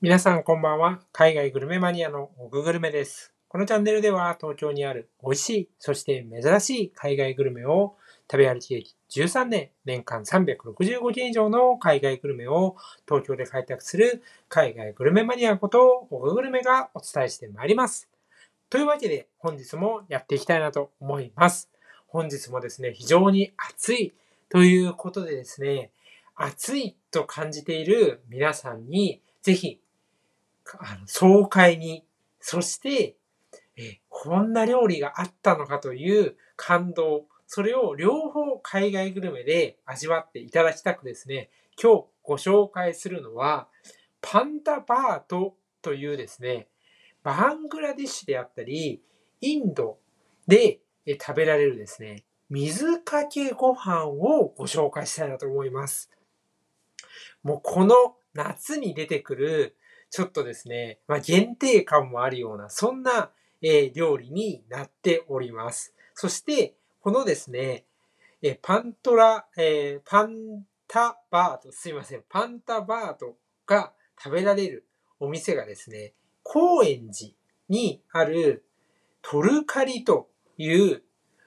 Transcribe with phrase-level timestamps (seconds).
[0.00, 1.00] 皆さんこんばんは。
[1.10, 3.34] 海外グルメマニアのオググルメです。
[3.48, 7.96] このチャンネルでは東京にある美味しい、そして珍しい海外グルメを
[8.30, 12.76] 食べ歩き歴13年、年間365件以上の海外グルメを
[13.08, 18.08] 東京で開拓する海外グルメマニアことオググルメがお伝えしてまいります。
[18.70, 21.68] というわけで本日もやっていきたいなと思います。
[22.06, 24.14] 本日もですね、非常に暑い
[24.48, 25.90] ということでですね、
[26.36, 29.80] 暑いと感じている皆さんにぜひ
[31.06, 32.04] 爽快に、
[32.40, 33.16] そして、
[33.76, 41.50] えこんな料理があったのかという感動、それを両方海外グルメで味わっていただきたくですね、
[41.80, 43.68] 今日ご紹介するのは、
[44.20, 46.68] パンダバートというですね、
[47.22, 49.02] バングラディッシュであったり、
[49.40, 49.98] インド
[50.46, 56.10] で食べられるですね、水かけご飯をご紹介したいなと思います。
[57.42, 59.76] もうこの夏に出てくる
[60.10, 65.94] ちょっとですね、まあ、限定感もあるような、そんな、えー料理になっております。
[66.14, 67.84] そして、このですね、
[68.42, 73.36] えーパントラ、えーパンタバート、すいません、パンタバート
[73.66, 73.92] が
[74.22, 74.86] 食べられる
[75.20, 77.32] お店がですね、高円寺
[77.68, 78.64] にある
[79.20, 81.02] トルカリという、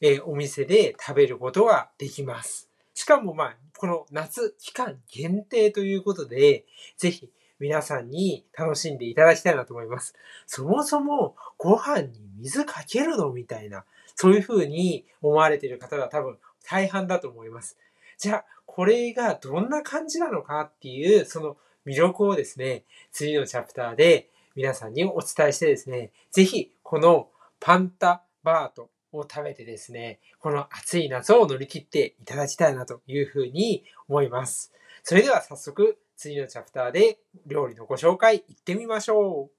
[0.00, 2.70] えーお店で食べることができます。
[2.92, 6.64] しかもまあ、この夏期間限定ということで、
[6.96, 10.14] ぜひ皆さんに楽しんでいただきたいなと思います。
[10.46, 13.84] そもそもご飯に水かけるのみたいな、
[14.16, 17.78] そういう風に思われている方が多分大半だと思います。
[18.18, 27.28] じゃあ、これがどんな感じなのかっていう、その魅力をですね、次のチャプターで皆さんにお伝えしてですね、ぜひこの
[27.60, 34.72] パンタバートを食べてですね、この暑い夏を乗り切っていただきたいなというふうに思います。
[35.02, 39.54] それでは早速次のチャプターで料理のご紹介いってみましょう。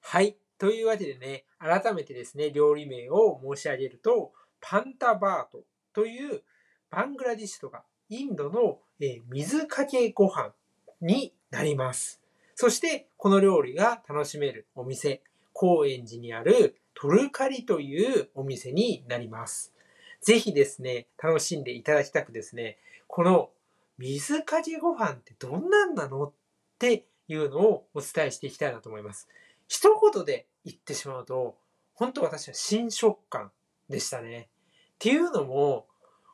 [0.00, 0.36] はい。
[0.58, 6.42] というわけでね、改めてですね、料理名を申し上げると、パンタバートという
[6.90, 10.52] バングラディッシュとかインドの、え水かけご飯
[11.00, 12.20] になります。
[12.54, 19.72] そして、この料理が楽しめるお店、高円寺にあるトルカリというお店になります。
[20.20, 22.78] ぜひですね、楽しんでいただきたくですね、
[23.08, 23.50] この
[23.98, 26.24] 水かけご飯ってどんなんなの？
[26.24, 26.32] っ
[26.78, 29.28] ていうのをお伝えしていきたいなと思います。
[29.68, 31.56] 一言で言ってしまうと、
[31.94, 33.50] 本当私は新食感
[33.88, 34.48] でしたね。
[34.94, 35.86] っていうのも、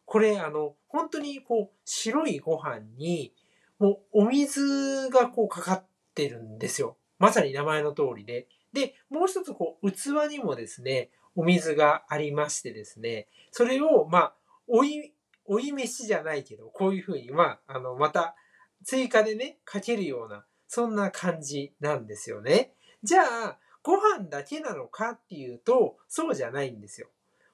[0.05, 3.33] これあの、本当にこう、白いご飯に、
[3.79, 5.85] もうお水がこうかかっ
[6.15, 6.97] てるんですよ。
[7.19, 8.49] まさに名前の通りで。
[8.73, 14.35] で、もう一つこう、器にもですね、お水がありましてですね、それを、まあ、
[14.67, 15.13] おい、
[15.51, 18.37] 追い飯じゃないけど、こういうふうに、まあ、あの、また、
[18.85, 22.73] 追加でね、かけるような、そんな感じなんですよね。
[23.03, 27.09] じゃあ、ご飯だけなのかっていうと、そうじゃないんですよ。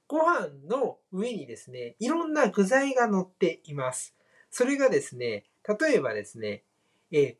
[0.08, 4.14] ご飯の上にですね、いろんな具材が乗っています。
[4.50, 5.44] それがですね、
[5.80, 6.64] 例えばですね、
[7.10, 7.36] えー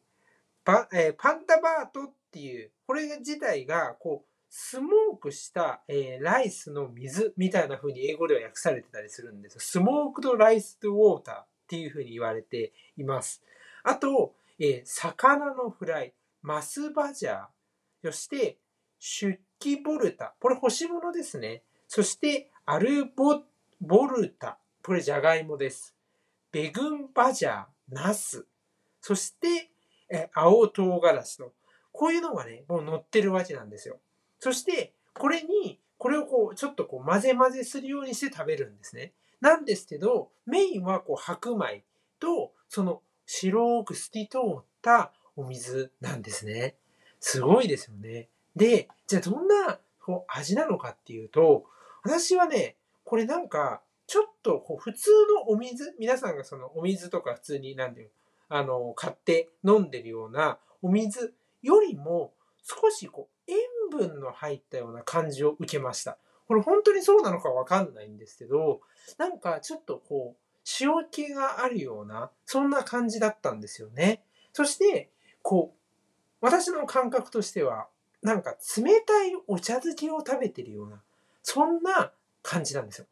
[0.65, 9.59] パえーパンタバートっていう、これ自体が、こう、スモークした、えーライスの水みたいな風に英語では訳されてたりするんです。
[9.59, 13.43] スモークドライスドウォーターっていう風に言われています。
[13.83, 17.47] あと、えー魚のフライ、マスバジャー、
[18.05, 18.59] そして、
[18.99, 20.35] シュッキボルタ。
[20.41, 21.63] これ干し物ですね。
[21.89, 23.43] そして、アルボ、
[23.81, 24.59] ボルタ。
[24.83, 25.95] これじゃがいもです。
[26.53, 28.47] ベグンバジャー、ナス。
[29.01, 29.71] そして、
[30.09, 31.53] え青唐辛子と。
[31.93, 33.99] こういうのがね、もう乗ってるわけなんですよ。
[34.47, 39.13] そして、これに、これをこう、ちょっとこう、混ぜ混ぜするようにして食べるんですね。
[39.41, 41.83] なんですけど、メインはこう、白米
[42.21, 46.77] と、その、白く透き通ったお水なんですね。
[47.19, 48.29] すごいですよね。
[48.55, 51.65] で、じゃあどんなこう味なのかっていうと、
[52.05, 58.11] 私はね、これなんか、ちょっとこう普通のお水、皆さんがそのお水とか普通になんていう
[58.49, 62.33] あの、買って飲んでるようなお水よりも
[62.63, 63.57] 少しこう塩
[63.91, 66.19] 分の入ったような感じを受けました。
[66.49, 68.81] これ本当にそうなのかわかんないんですけど、
[69.19, 70.47] なんかちょっとこう、
[70.81, 74.23] 塩気があるような、そんな感じだったんですよね。
[74.53, 75.11] そして、
[75.43, 75.79] こう、
[76.41, 77.89] 私の感覚としては、
[78.23, 81.03] なんか冷たいお茶漬けを食べてるような、
[81.43, 82.13] そんな
[82.43, 83.07] 感じなんですよ。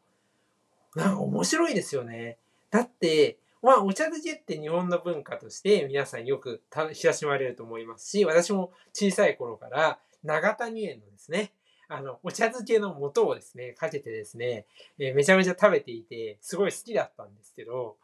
[0.95, 2.37] なんか面白いですよね。
[2.71, 6.61] だって、まあ、お茶漬けって日本の文化として皆さんよく
[6.93, 11.53] 親しまれると思いますし、私も小さい頃から長谷園のですね、
[11.87, 14.65] あの、お茶漬けの素をですね、かけてですね、
[14.97, 17.97] えーめちゃめちゃ食べていて、すごい好きだったんですけど、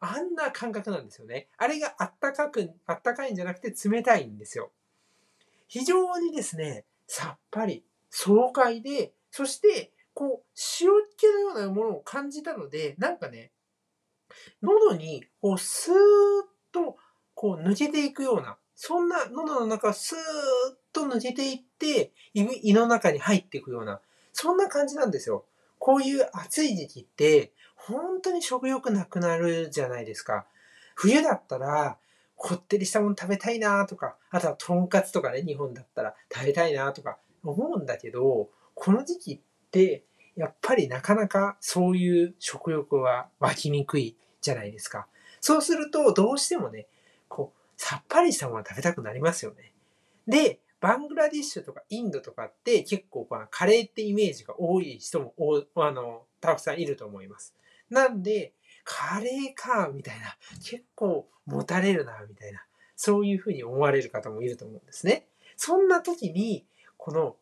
[0.00, 1.48] あんな感覚なんですよね。
[1.56, 4.70] あれがあったかく、あったかいんじゃなくて冷たいんですよ。
[5.66, 10.46] 非常にですね、さっぱり、爽快で、そして、こう、
[10.80, 13.52] 塩っ気のようなものを感じたので、なんかね、
[14.62, 15.96] 喉に、こう、スーッ
[16.72, 16.96] と、
[17.34, 20.20] こう、抜けていくような、そんな喉の中スーッ
[20.98, 24.00] と抜けていって、胃の中に入っていくような、
[24.32, 25.44] そんな感じなんですよ。
[25.78, 30.46] こういう暑い時期って、本当に食欲なくなるじゃないですか。
[30.94, 31.98] 冬だったら、
[32.36, 39.40] こってりしたもの食べたいなとか、あとはとんかつとかね、日本だったら食べたいなとか思うんだけど、この時期っ
[39.70, 40.04] て、
[40.36, 45.08] やっぱりなかなかそういう食欲は湧きにくいじゃないですか。
[45.40, 46.86] そうすると、どうしてもね、
[47.28, 49.72] こう、さっぱりしたもの食べたくなりますよね。
[50.26, 57.54] で、バングラディッシュとかインドとかって結構カレーってイメージが多い人もおあのたくさんいると思います。
[57.90, 58.52] なんで、
[58.84, 62.64] カレーか、みたいな、結構持たれるな、みたいな、
[62.96, 65.26] そういうふうに思われる方もいると思うんですね。
[65.56, 66.64] そんな時に、
[66.96, 67.36] この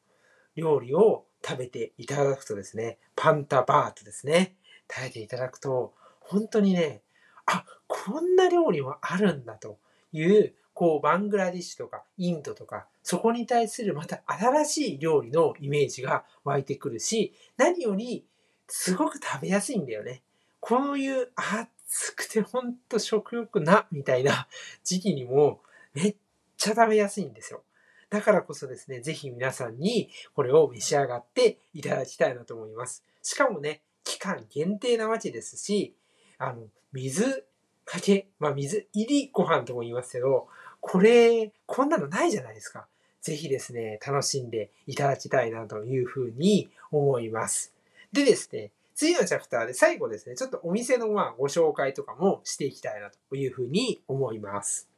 [0.56, 4.56] 料理を食べていただくとですね、パンタバートですね、
[4.90, 7.02] 食べていただくと、本当にね、
[7.46, 9.78] あ、こんな料理もあるんだと
[10.12, 18.26] いう、こう、バングラディッシュとかインドとか、そこに対するまた新しい料理のイメージが湧いてくるし、何より、
[18.69, 20.23] すごく食べやすいんだよね。
[20.61, 24.49] こういう暑くてほんと食欲な、みたいな
[24.84, 25.62] 時期にも
[25.94, 26.17] めっ
[26.58, 27.62] ちゃ食べやすいんですよ。
[28.11, 33.02] だからこそですね、ぜひ皆さんにこれを召し上がっていただきたいなと思います。
[33.22, 35.96] しかもね、期間限定なわけですし、
[36.37, 37.46] あの、水
[37.87, 40.49] かけ、まあ水入りご飯とも言いますけど、
[40.88, 42.86] これ、こんなのないじゃないですか。
[43.20, 47.74] ぜひですね、楽しんでいただきたいなというふうに思います。
[48.12, 54.88] でですね、次のチャプターで最後ですね、ちょっとお店のまあご紹介とかもしていきたいなというふうに思います。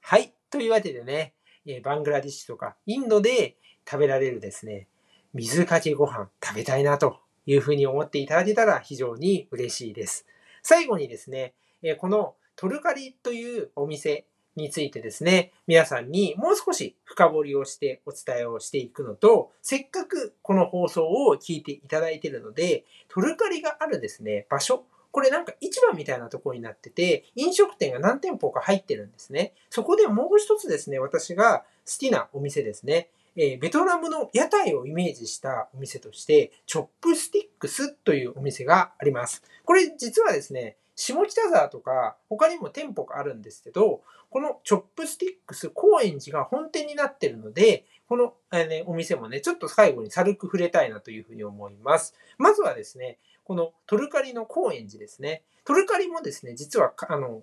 [0.00, 0.32] はい。
[0.48, 1.34] というわけでね、
[1.82, 4.86] バングラディッシュとかインドで食べられるですね、
[5.34, 10.24] 水かけご飯食べたいなというふうに思っていただけたら非常に嬉しいです。
[10.62, 11.54] 最後にですね、
[11.98, 14.24] このトルカリというお店
[14.56, 29.54] についてですね、皆さんにもう少し深掘りをしてお伝えをしていくのと、せっかくこの放送を聞いていただいているので、トルカリがあるですね、場所、これなんか市場みたいなところになってて、飲食店が何店舗か入ってるんですね。
[29.70, 33.08] そこでもう一つですね、私が好きなお店ですね。
[33.36, 39.42] えー、ベトナムの屋台をイメージしたお店として、チョップスティックスというお店があります。
[39.64, 52.14] これ実はですね、下北沢とか他にも店舗があるんですけど、このチョップスティックス高円寺が本店になってるので、この、えーね、お店もね、ちょっと最後に軽く触れたいなというふうに思います。
[52.38, 55.42] まずはですね、このトルカリの高円寺ですね。
[55.64, 57.42] トルカリもですね、実は、あの、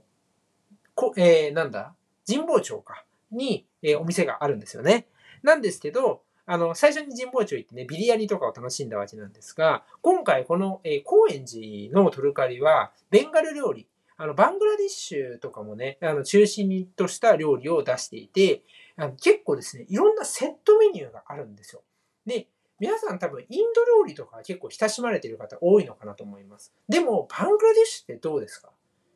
[0.96, 1.96] こえー、なんだ
[2.28, 5.08] 神保町か、に、えー、お店があるんですよね。
[5.42, 13.88] なんですけど、あの、最初に神保町行ってね、ビリヤニとかを楽しんだわけなんですが、今回この、えー、高円寺のトルカリは、ベンガル料理、
[14.18, 18.64] あの、バングラディッシュとかもね、あの、中心とした料理を出していて、
[18.96, 21.82] あの結構ですね、いろんなセットメニューがあるんですよ。
[22.26, 22.48] で、
[22.80, 26.74] 皆さん多分インド料理とか結構親しまれてる方多いのかなと思います。
[26.90, 28.70] でも、バングラディッシュってどうですか？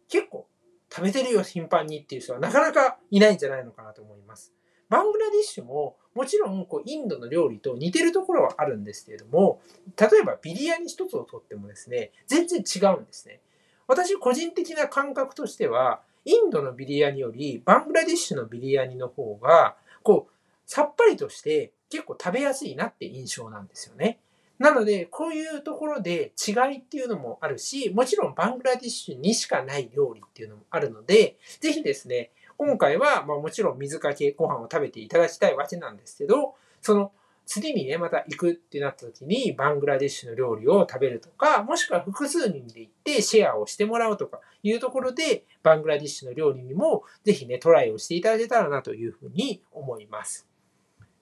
[0.09, 0.47] 結構
[0.89, 4.53] 食べてるよ頻繁にっていう人はなかなかいないんじゃないのかなと思います。
[4.89, 9.61] バングラディッシュももちろんこうインドの料理と似てるところはあるんですけれども、
[9.95, 13.39] 例えばビリヤニ一つをとってもですね、全然違うんですね。
[13.87, 20.33] 私個人的な感覚としては、インドのビリヤニよりバングラディッシュのビリヤニの方が、こう、
[20.65, 24.17] さっぱりとして結構食べやすいなって印象なんですよね。
[24.57, 37.11] なので、こういうところで違いっていうのもあるし、もちろんバングラディッシュにしかない料理っていうのもあるので、ぜひですね、今回は、まあもちろん水かけご飯を食べていただきたいわけなんですけど、その
[37.47, 50.45] 次にね、また行くってなった時に、バングラデシュの料理を食べるとか、もしくは複数人で行ってシェアをしてもらうとかいうところで、バングラデシュの料理にもぜひね、トライをしていただけたらなというふうに思います。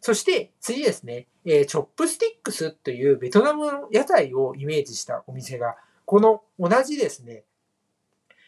[0.01, 5.75] そして次ですね、えー、チョップスティックスというベトナムの屋台をイメージしたお店が、
[6.05, 7.43] この同じですね、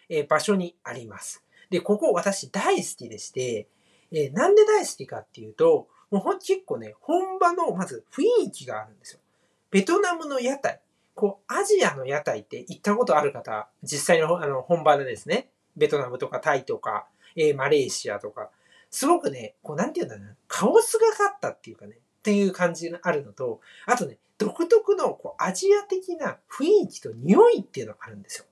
[0.09, 1.43] えー、場所にあります。
[1.69, 3.67] で、ここ私大好きでして、
[4.11, 9.19] えー、なんで大好きかっていうと、もうほん結構ね、本場のまず雰囲気があるんですよ。
[9.71, 10.79] ベトナムの屋台。
[11.13, 18.49] こう、アジアの屋台って行ったことある方、実際のあの本場でですね、ベトナムとかタイとか、えー、マレーシアとか、
[18.89, 28.45] すごくね、こう、なんていうんだろうな、カオスがかったっていうかね、っていう感じがあるのと、あとね、独特のこうアジア的な雰囲気と匂いっていうのがあるんですよ。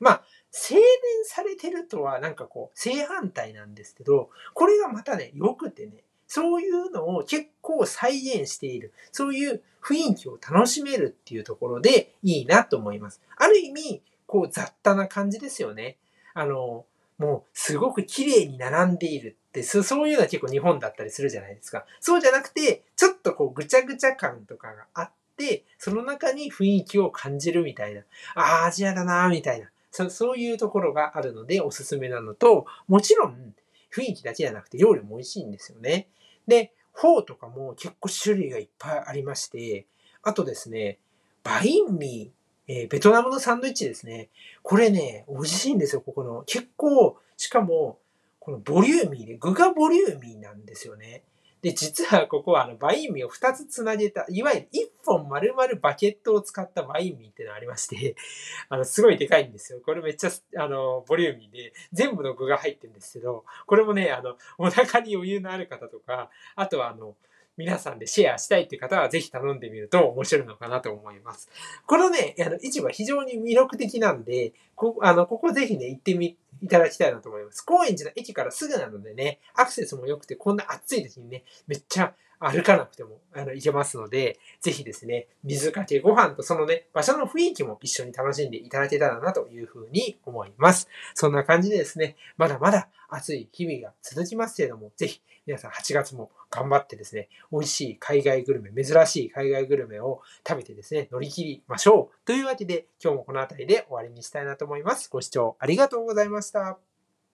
[0.00, 0.84] まあ、洗練
[1.24, 8.92] されてるとはなんかこう正反対なんですけど、これがまたね、良くてね、そういうのを結構再現している。
[9.12, 13.20] そういう雰囲気を楽しめるっていうところでいいなと思います。
[13.36, 15.96] ある意味、こう雑多な感じですよね。
[16.34, 16.84] あの、
[17.18, 21.86] もうすごく綺麗に並んでいるって、そういうのは結構日本だったりするじゃないですか。
[22.00, 28.02] そうじゃなくて、ちょっとこうぐちゃぐちゃ感とかがあって、その中に雰囲気を感じるみたいな。
[28.34, 29.70] ああ、アジアだなみたいな
[30.04, 30.10] そ。
[30.10, 33.54] そういうところがあるのでおすすめなのと、もちろん
[33.92, 36.08] 雰囲気だけじゃなくて料理も美味しいんですよね。
[36.46, 39.86] で、フォーとかも結構種類がいっぱいありまして、
[40.22, 40.98] あとですね、
[41.42, 44.28] バインミー、えー、ベトナムのサンドイッチですね。
[44.62, 46.42] これね、美味しいんですよ、ここの。
[46.46, 47.98] 結構、しかも、
[48.40, 51.22] このボリューミーで、具がボリューミーなんですよね。
[51.66, 58.14] で、実はここはあのバインミーを2つつなげた、いわゆる1本丸々バケットを使ったバインミーっていうのがありまして、
[58.70, 59.80] あの、すごいでかいんですよ。
[59.84, 67.16] これめっちゃ、あの、ボリューミーで、全部の具が入ってるんですけど、これもね、あの、お腹に余裕のある方とか、あとはあの、
[67.56, 71.48] 皆さんでシェアしたいって方はぜひ頼んでみると面白いのかなと思います。
[71.86, 77.64] このね、あの、市場非常に魅力的なんで、こ、あの、ここぜひね、行ってみ、いただきたいなと思います。
[77.66, 90.88] 高円寺の駅からすぐなのでね、アクセスも良くて、こんな暑い時にね、めっちゃ歩かなくてもあの行けますので、ぜひですね、水かけご飯とそのね、場所の雰囲気も一緒に楽しんでいただけたらなというふうに思います。
[91.14, 102.26] そんな感じでですね、まだまだ暑い日々が続きますけれども、ぜひ皆さん8月も頑張ってですね、美味しい海外グルメ、珍しい海外グルメを食べてですね、乗り切りましょう。
[102.26, 105.08] というわけで、今日もこの辺りで終わりにしたいなと思います。
[105.10, 106.95] ご視聴ありがとうございました。